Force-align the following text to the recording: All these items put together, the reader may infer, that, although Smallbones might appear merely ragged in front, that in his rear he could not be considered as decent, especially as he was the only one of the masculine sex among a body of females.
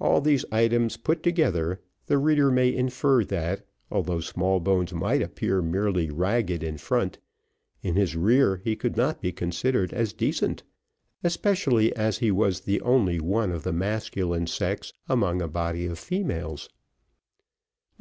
All 0.00 0.20
these 0.20 0.44
items 0.52 0.96
put 0.96 1.24
together, 1.24 1.80
the 2.06 2.18
reader 2.18 2.52
may 2.52 2.72
infer, 2.72 3.24
that, 3.24 3.66
although 3.90 4.20
Smallbones 4.20 4.92
might 4.92 5.20
appear 5.22 5.60
merely 5.60 6.08
ragged 6.08 6.62
in 6.62 6.78
front, 6.78 7.18
that 7.82 7.88
in 7.88 7.96
his 7.96 8.14
rear 8.14 8.58
he 8.62 8.76
could 8.76 8.96
not 8.96 9.20
be 9.20 9.32
considered 9.32 9.92
as 9.92 10.12
decent, 10.12 10.62
especially 11.24 11.92
as 11.96 12.18
he 12.18 12.30
was 12.30 12.60
the 12.60 12.80
only 12.82 13.18
one 13.18 13.50
of 13.50 13.64
the 13.64 13.72
masculine 13.72 14.46
sex 14.46 14.92
among 15.08 15.42
a 15.42 15.48
body 15.48 15.84
of 15.84 15.98
females. 15.98 16.68